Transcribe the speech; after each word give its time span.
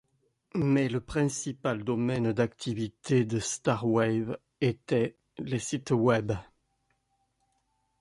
Mais 0.55 0.89
le 0.89 0.99
principal 0.99 1.83
domaine 1.83 2.33
d'activité 2.33 3.23
de 3.23 3.37
Starwave 3.39 4.35
était 4.59 5.15
les 5.37 5.59
sites 5.59 5.91
web. 5.91 6.31